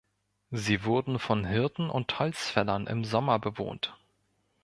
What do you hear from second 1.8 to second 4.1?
und Holzfällern im Sommer bewohnt.